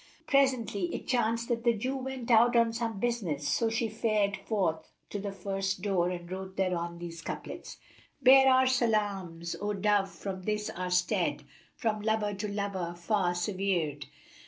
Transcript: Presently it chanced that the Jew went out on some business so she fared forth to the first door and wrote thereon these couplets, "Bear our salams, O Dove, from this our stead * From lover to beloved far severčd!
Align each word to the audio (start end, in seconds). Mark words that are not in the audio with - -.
Presently 0.25 0.95
it 0.95 1.05
chanced 1.07 1.47
that 1.49 1.63
the 1.63 1.75
Jew 1.75 1.95
went 1.95 2.31
out 2.31 2.55
on 2.55 2.73
some 2.73 2.99
business 2.99 3.47
so 3.47 3.69
she 3.69 3.87
fared 3.87 4.35
forth 4.35 4.91
to 5.11 5.19
the 5.19 5.31
first 5.31 5.83
door 5.83 6.09
and 6.09 6.31
wrote 6.31 6.57
thereon 6.57 6.97
these 6.97 7.21
couplets, 7.21 7.77
"Bear 8.19 8.51
our 8.51 8.65
salams, 8.65 9.55
O 9.61 9.73
Dove, 9.73 10.09
from 10.09 10.41
this 10.41 10.71
our 10.71 10.89
stead 10.89 11.43
* 11.61 11.75
From 11.75 12.01
lover 12.01 12.33
to 12.33 12.47
beloved 12.47 12.97
far 12.97 13.33
severčd! 13.33 14.05